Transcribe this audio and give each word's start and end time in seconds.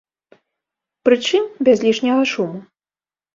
Прычым, 1.09 1.43
без 1.67 1.77
лішняга 1.89 2.23
шуму. 2.33 2.59